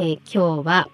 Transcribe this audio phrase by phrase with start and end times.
[0.00, 0.88] えー、今日は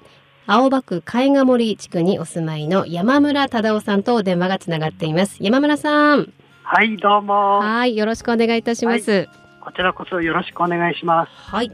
[0.46, 5.36] 青葉区貝ヶ森地区にお住まいの山村忠夫さんと電話がつながっています。
[5.40, 6.32] 山村さん。
[6.62, 7.58] はい、どうも。
[7.58, 9.28] はい、よろしくお願いいたします、はい。
[9.60, 11.30] こちらこそよろしくお願いします。
[11.50, 11.70] はい。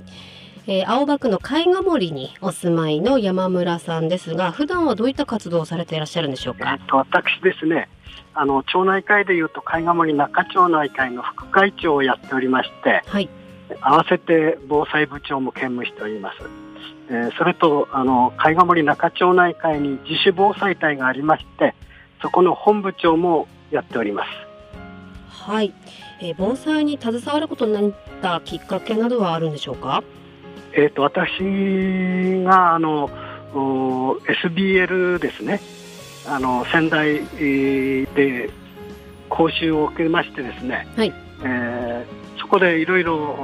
[0.66, 6.72] えー、青葉区の貝ヶ森にお住まいの山村さんですが、普段はどういった活動をされていらっしゃるんでしょうか？
[6.72, 7.88] えっと、私ですね。
[8.34, 13.28] あの町内会でいうと貝ヶ森中町内会の副会長をやっておりまして、はい、
[13.80, 16.38] 合わせて防災部長も兼務しております。
[17.10, 21.74] えー、それとあの貝ヶ森中町内会に自主防災隊がありまして
[22.22, 24.28] そこの本部長もやっております。
[25.28, 25.72] はい、
[26.20, 30.04] えー、防災に携わることになったきっかけなどはあるんでしょうか？
[30.72, 31.40] えっ、と私
[32.44, 33.10] があの
[34.44, 35.60] SBL ですね。
[36.28, 37.24] あの仙台
[38.14, 38.50] で
[39.28, 41.12] 講習を受けましてですね、はい。
[41.42, 43.36] えー、そこでいろいろ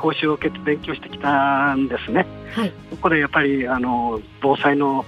[0.00, 2.24] 講習を受けて勉強してきたんですね。
[2.54, 5.04] はい、ここでやっぱりあの防災の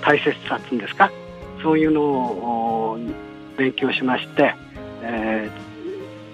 [0.00, 1.12] 大切さっていうんですか？
[1.62, 2.98] そういうのを
[3.58, 4.54] 勉強しまして、
[5.02, 5.50] え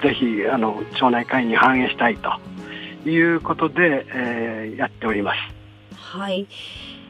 [0.00, 2.30] ー、ぜひあの町内会に反映したいと
[3.08, 5.38] いうことで、えー、やっております。
[5.96, 6.46] はい、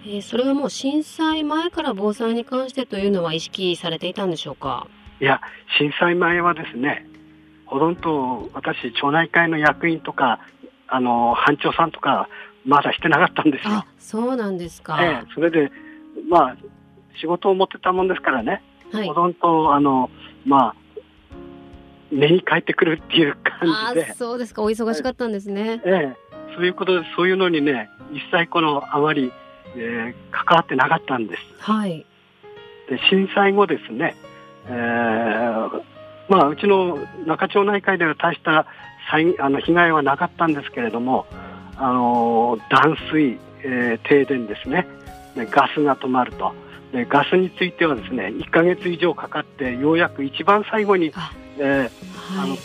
[0.06, 4.86] えー、それはもう震災前から防災に関してというのは意識されていたんでしょうか？
[5.20, 5.40] いや
[5.78, 7.06] 震災前はですね
[7.66, 10.40] ほとんど私町内会の役員とか
[10.88, 12.28] あの班長さんとか
[12.64, 13.84] まだしてなかったんですよ。
[13.98, 14.98] そうなんですか。
[15.02, 15.70] ええ、それで
[16.28, 16.56] まあ
[17.20, 18.62] 仕事を持ってたもんですからね、
[18.92, 20.10] はい、ほとんどあの
[20.44, 20.74] まあ
[22.10, 24.14] 目に帰ってくるっていう感じで。
[24.14, 25.80] そうですか、お忙しかったんですね。
[25.84, 26.16] ええ、
[26.54, 29.32] そういうことでそういうのにね一切このあまり、
[29.76, 31.42] えー、関わってなかったんです。
[31.58, 32.06] はい。
[32.88, 34.16] で震災後ですね、
[34.66, 35.82] えー、
[36.28, 38.66] まあうちの中町内会では大した災
[39.10, 41.26] あの被害はなかったんですけれども、
[41.76, 44.86] あの断水、えー、停電ですね。
[45.34, 46.52] でガスが止まると。
[46.92, 51.12] でガスについてはですね1か月以上かかってようやく一番最後に、
[51.58, 51.90] えー、はい、
[52.40, 52.56] あの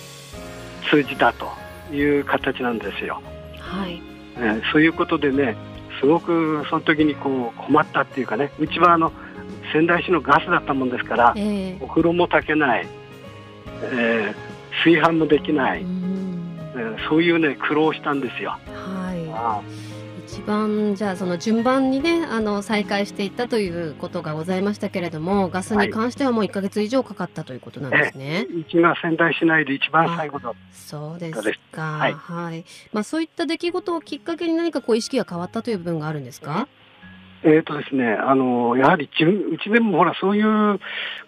[0.90, 1.52] 通じたと
[1.94, 3.22] いう形なんですよ。
[3.60, 4.02] はい。
[4.36, 5.56] えー、そういうことでね
[6.00, 9.12] すごくその時にこう困ったっていうかねうちはあの
[9.72, 12.88] 仙台市のガスだったもんですから、えー、お風呂も炊けない、
[13.84, 14.36] えー、
[14.84, 16.03] 炊飯もできない。
[17.10, 18.58] そういうね苦労したんですよ。
[18.74, 19.84] はい。
[20.26, 28.48] 一番じゃあその順番にねあの再開していったということがございましたけれどもガスに関してはもう1か月以上かかったということなんですね。
[28.50, 31.42] うちが仙台市内で一番最後だそうです
[31.72, 31.82] か。
[31.82, 36.68] はい、はい、まあそういった出来事をきっかけに何かこう意識が変わったという部分があるんですか？
[37.44, 40.80] えーとですね、あのやはりうちでもほらそういう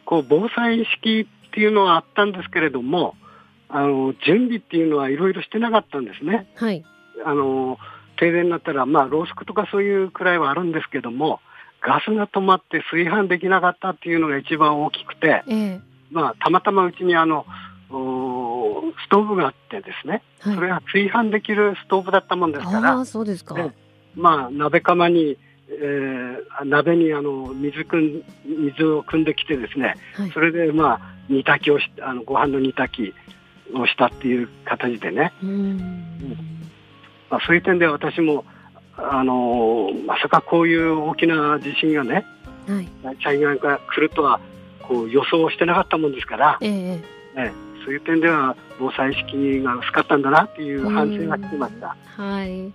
[0.06, 3.16] こう防災意識っていうのはあったんですけれども、
[3.70, 6.48] あの準備っていうのはいろいろしてなかったんですね。
[6.56, 6.84] はい、
[7.26, 7.78] あの
[8.18, 11.42] 停電になったら、まあ、ロースクとかそういうくらいはあるんですけども
[11.82, 15.82] ガスが止まって炊飯できなかったっていうのが一番大きくて、えー、
[16.12, 17.46] まあ、たまたまうちにあの
[17.90, 23.56] ストーブがあってですね、はい、それが炊飯できるストーブだったもんですからあそうですか、
[24.16, 25.38] まあ、鍋釜に
[25.68, 33.14] えー、鍋にあの水くん水を汲んできてですね、はい、それでまあ煮炊きをしあのご飯の煮炊き
[33.74, 35.34] をしたっていう形でね、
[37.30, 38.46] まあ、そういう点で私も
[38.98, 42.26] あのまさかこういう大きな地震がね、
[42.68, 42.82] は
[43.12, 44.40] い、災害が来るとは
[44.84, 47.02] こう予想してなかったもんですから、えー、
[47.36, 47.54] ね、
[47.84, 51.96] そういう点では防災意識が薄かったんだなっていう反省がきました。
[52.18, 52.74] はい。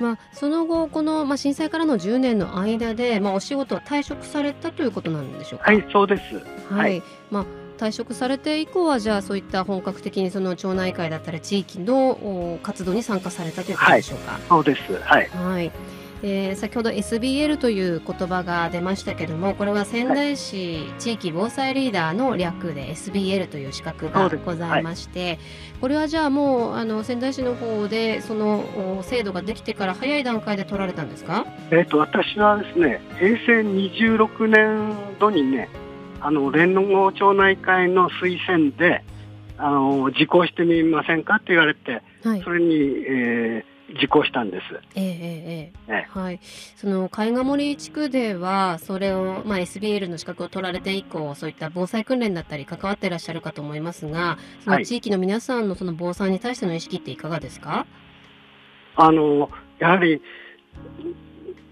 [0.00, 5.72] まあ、その後、この、まあ、震災からの10年の間で、まあ、お仕事を退職されたということなんでしょうか？
[5.72, 6.22] はい、そうです。
[6.72, 7.46] はい、はい、まあ
[7.78, 14.32] 退職されて以降はじゃあそういった本格的にその町内会だったり地域の活動に参加されたということでしょうか。
[14.32, 14.96] はい、そうです。
[15.00, 15.28] はい。
[15.28, 15.72] はい。
[16.22, 25.38] えー、先ほど SBL という言葉が出ましたけどもこれは仙台市地域防災リーダーの略で SBL という資格がございまして、はい、
[25.80, 35.68] これはじゃあもうあの仙台市の方でその制度ができてから早い段階で取られたんですか、えーと私はですね平成26年度にね
[36.20, 39.04] あの連合町内会の推薦で
[39.56, 42.74] あの実行してみませんかって言われて、はい、それに、
[43.08, 44.64] えー、実行したんです。
[44.94, 46.40] ええええはい。
[46.76, 57.86] その貝ヶ森地区ではそれをまあ SBL の資格を取られて以降そういった防災訓練だったり関わっていらっしゃるかと思いますが、その地域の皆さんのその防災に対しての意識っていかがですか？
[58.96, 60.20] あのやはり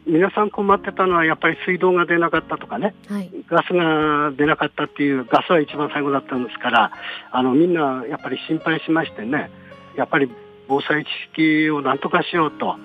[0.06, 6.92] 皆さん困ってたのはやっぱり水道が出なかったとかね、はい、ガスが出なかったっていうガスは一番最後だったんですから
[7.32, 9.50] あのみんなやっぱり心配しましてね。
[9.96, 10.30] やっぱり
[10.68, 12.76] 防災知識をなんとかしようと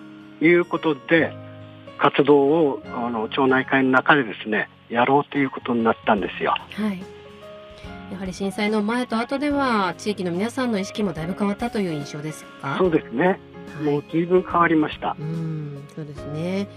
[0.41, 1.33] いうことで
[1.99, 6.55] 活動をあの町内会の中でですねやろうということになったんですよ。
[6.73, 7.03] はい。
[8.11, 12.77] やはり震災の前と後では地域の皆さんの意識もだいぶ変わったという印象ですか？
[12.77, 13.39] そうですね、はい、
[13.83, 15.15] もう随分変わりました。
[15.19, 16.67] うんそうですね。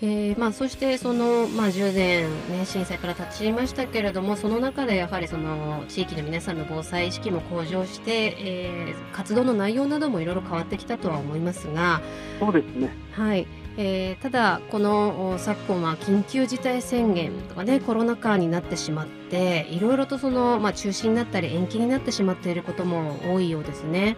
[0.00, 12.00] えーまあ、そしてその、まあ、10年、ね、震災から経ちましたけれどもその中でやはりその地域の皆さんの防災意識も向上して、えー、活動の内容などもいろいろ変わってきたとは思いますが
[12.38, 13.48] そうですね、はい。
[13.80, 24.16] えー、ただ、この昨今は緊急事態宣言とかねコロナ禍になってしまっていろいろとその、まあ、中止になったり延期になってしまっていることも多いようですね。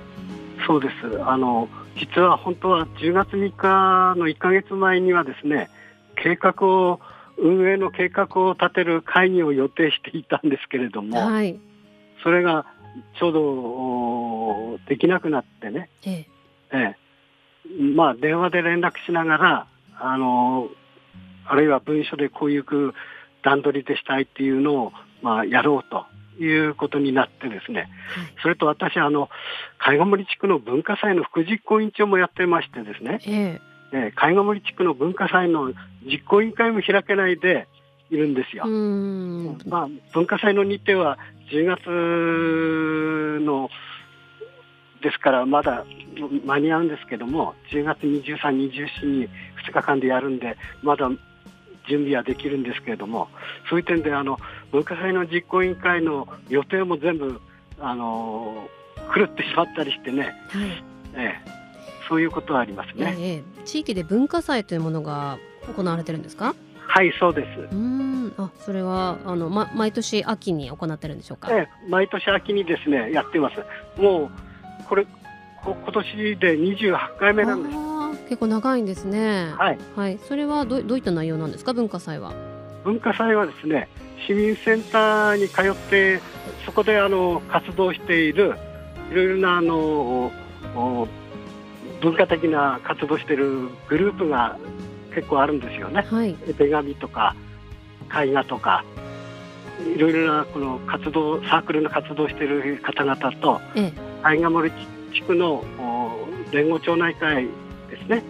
[0.70, 1.20] そうです。
[1.24, 5.68] あの実は本当は10月3日の1か月前にはですね
[6.14, 7.00] 計画を
[7.38, 11.58] 運営の計画を立てる会議を予定していたんですけれども、はい、
[12.22, 12.66] それが
[13.18, 13.30] ちょ
[14.76, 16.26] うどできなくなってね、ええ。
[16.72, 16.96] え
[17.68, 19.66] え、まあ電話で連絡しながら
[19.98, 20.68] あの
[21.46, 22.64] あるいは文書でこういう
[23.42, 26.06] 段取りでしたいっていうのを、まあ、やろうと
[26.44, 27.88] いうことになってですね、はい、
[28.42, 29.28] それと私あの
[29.78, 33.60] 介護森地区の文化祭の副実行委員長もやってましてですね、え
[33.92, 33.96] え。
[34.08, 35.72] ー、介護森地区の文化祭の
[36.04, 37.68] 実行委員会も開けないで
[38.10, 38.66] いるんですよ。
[39.66, 41.18] まあ、文化祭の日程は
[41.50, 43.68] 10月の
[45.02, 45.84] ですからまだ
[46.44, 48.36] 間に合うんですけども10月23、
[48.70, 49.28] 24に
[49.66, 51.08] 2日間でやるんでまだ
[51.90, 53.28] 準備はできるんですけれども
[53.68, 54.38] そういう点であの
[54.70, 57.40] 文化祭の実行委員会の予定も全部
[57.80, 58.68] あの
[59.14, 60.32] 狂ってしまったりしてね、はい、
[61.16, 61.50] ええ、
[62.08, 65.38] そういうことはありますね、ええ、地域で文化祭というものが
[65.76, 66.54] 行われてるんですか？
[66.86, 67.68] はいそうです。
[67.72, 68.32] うん。
[68.36, 74.00] あそれはあの、ま、毎年秋に行ってるんでしょうか、ええ、毎年秋にですねやってます。
[74.00, 74.30] もう
[74.88, 75.06] これ
[75.62, 77.89] 今年で28回目なんです
[78.30, 79.52] 結構長いんですね。
[79.58, 79.78] はい。
[79.96, 80.18] はい。
[80.28, 82.32] それはどどういった内容なんですか、文化祭は。
[82.84, 83.88] 文化祭はですね、
[84.24, 86.20] 市民センターに通って、
[86.64, 88.54] そこであの活動している、
[89.10, 90.30] いろいろなあの
[92.00, 94.56] 文化的な活動しているグループが
[95.12, 96.06] 結構あるんですよね。
[96.08, 96.34] はい。
[96.34, 97.34] 手紙とか、
[98.16, 98.84] 絵画とか、
[99.92, 103.92] いろいろなこの活動、サークルの活動している方々と、え
[104.24, 104.70] え、絵画森
[105.12, 105.64] 地区の
[106.52, 107.48] 連合町内会
[107.90, 108.22] ですね。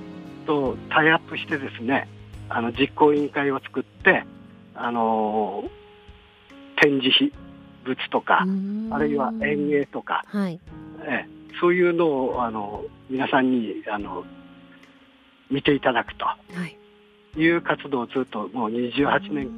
[0.47, 2.09] とタイアップしてですね
[2.49, 4.25] あの実行委員会を作って
[4.75, 5.65] あの
[6.81, 7.33] 展示
[7.85, 8.45] 物とか
[8.91, 10.61] あるいは園芸とか、はい、
[11.03, 11.27] え
[11.61, 14.25] そういうのをあの皆さんにあの
[15.51, 16.27] 見ていただくと
[16.67, 16.77] い。
[17.49, 19.49] う活動をずっともう28年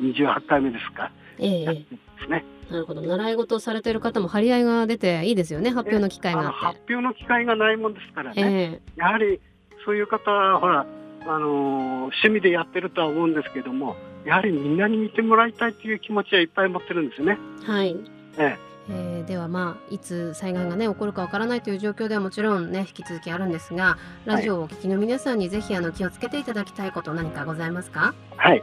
[0.00, 1.86] 28回目ですか、ええ、やってで
[2.24, 2.44] すね。
[2.70, 3.00] なるほど。
[3.00, 5.70] 習い事をされている方も張り合いが出ていいですよね。
[5.70, 9.40] 発表の機会が発表の機会がないもんですからね、えー、やはり
[9.84, 10.86] そういう方はほら
[11.26, 17.38] あの趣味でやってるとは思うんですけどもやはりみんなに見てもらいたいという気持ちはいっぱい持ってるんですね。
[17.64, 17.96] はい、
[18.38, 18.68] ええ。
[18.90, 28.14] えー、ではまあいつ災害がね起こるかわからないという状況ではもちろんね引き続きあるんですがラジオをお聞きの皆さんにぜひあの気をつけていただきたいこと何かございますか？
[28.36, 28.62] はい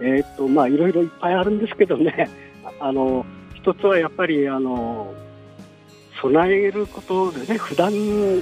[0.00, 2.30] えー、っとまあいろいろいっぱいあるんですけどね。
[2.80, 3.24] あの
[3.54, 5.14] 一つはやっぱりあの
[6.20, 7.92] 備えることでね普段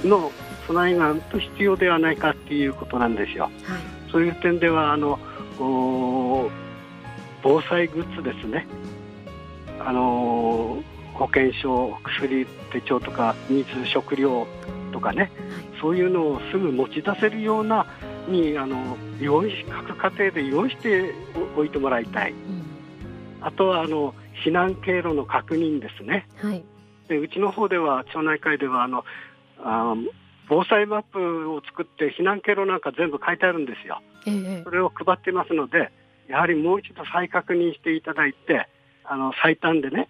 [0.07, 0.31] の
[0.67, 3.45] 備えがと必要ではないかっていうことなんですよ。
[3.45, 3.53] はい、
[4.11, 5.19] そういう点ではあの
[5.57, 6.51] 防
[7.69, 8.67] 災グッズですね。
[9.79, 10.83] あの
[11.13, 14.47] 保険証薬手帳とか水食料
[14.91, 15.31] とかね、はい、
[15.79, 17.85] そういうのをすぐ持ち出せるような
[18.27, 21.13] にあの用意各家庭で用意して
[21.57, 22.31] おいてもらいたい。
[22.31, 22.63] うん、
[23.41, 24.13] あとはあの
[24.43, 26.27] 避難経路の確認ですね。
[26.37, 26.63] はい、
[27.07, 29.03] でうちの方では町内会ではあの
[29.59, 29.95] あ
[30.47, 34.01] 防災マップを作って避難経路なんか全部書いてあるんですよ。
[34.27, 35.91] ええ、それを配ってますので
[36.27, 38.67] やはりもう一度再確認していただいて
[39.03, 40.07] あの最短でね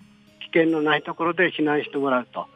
[0.54, 2.48] 危険のないところで避難してもらうと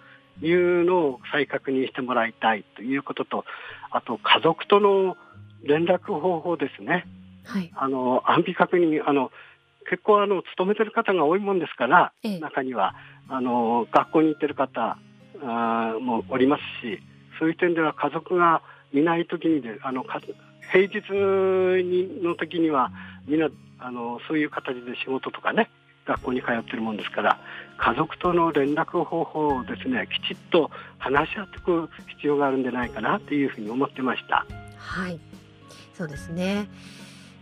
[0.45, 3.45] いうのを再確認してもらいたいということと
[3.91, 5.17] あと家族との
[5.63, 7.05] 連絡方法ですね。
[7.45, 9.31] はい、あの安否確認あの
[9.89, 12.93] 結構あの勤めてる方が多いもんですから、ええ、中には
[13.27, 14.97] あの学校に行ってる方
[15.41, 16.99] あもおりますし
[17.39, 18.61] そういう点では家族が
[18.93, 20.03] いない時にであの
[20.71, 20.99] 平日
[21.83, 22.91] にの時には
[23.27, 23.49] みんな
[23.79, 25.69] あのそういう形で仕事とかね
[26.05, 27.39] 学校に通ってるもんですから
[27.77, 34.45] 家族との連絡方法をですねきちっと話し合っていく必要があるんじゃないかなというふうに思ってました。
[34.77, 35.19] はい
[35.99, 36.69] そうですね。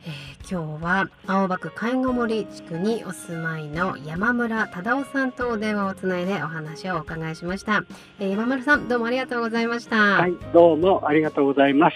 [0.04, 7.84] えー、今日は青葉区介護森地区にお住まいの山村忠夫さんとお電話をつないでお話をお伺いしました、
[8.20, 9.96] えー、山村さんどうもありがとうございました。
[9.96, 11.96] はいどうもありがとうございます。